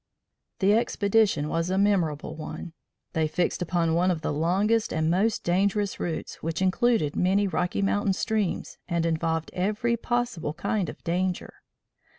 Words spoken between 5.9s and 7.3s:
routes, which included